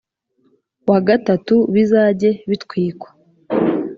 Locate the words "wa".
0.89-0.99